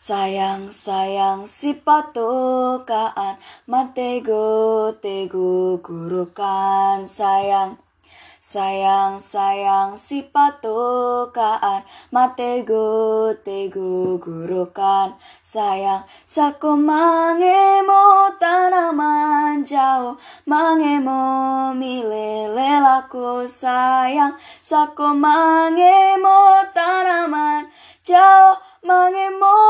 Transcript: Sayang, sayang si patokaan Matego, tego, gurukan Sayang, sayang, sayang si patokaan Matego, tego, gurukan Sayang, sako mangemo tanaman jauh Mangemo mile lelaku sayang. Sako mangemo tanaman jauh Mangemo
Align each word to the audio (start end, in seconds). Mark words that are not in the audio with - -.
Sayang, 0.00 0.72
sayang 0.72 1.44
si 1.44 1.76
patokaan 1.76 3.36
Matego, 3.68 4.96
tego, 4.96 5.76
gurukan 5.84 7.04
Sayang, 7.04 7.76
sayang, 8.40 9.20
sayang 9.20 10.00
si 10.00 10.24
patokaan 10.24 11.84
Matego, 12.08 13.28
tego, 13.44 14.16
gurukan 14.16 15.20
Sayang, 15.44 16.08
sako 16.24 16.80
mangemo 16.80 18.32
tanaman 18.40 19.68
jauh 19.68 20.16
Mangemo 20.48 21.76
mile 21.76 22.48
lelaku 22.48 23.44
sayang. 23.44 24.32
Sako 24.64 25.12
mangemo 25.12 26.64
tanaman 26.72 27.68
jauh 28.00 28.56
Mangemo 28.80 29.69